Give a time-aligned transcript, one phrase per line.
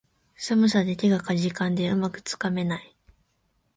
[0.35, 2.95] 寒さで手がかじかんで、うまくつかめない